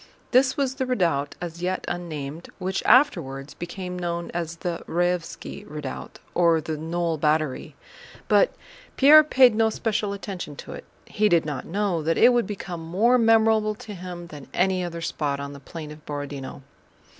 [0.31, 6.17] This was the redoubt, as yet unnamed, which afterwards became known as the Raévski Redoubt,
[6.33, 7.75] or the Knoll Battery,
[8.27, 8.51] but
[8.97, 10.85] Pierre paid no special attention to it.
[11.05, 15.01] He did not know that it would become more memorable to him than any other
[15.01, 16.63] spot on the plain of Borodinó.